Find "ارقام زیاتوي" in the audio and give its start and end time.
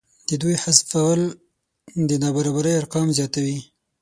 2.81-3.57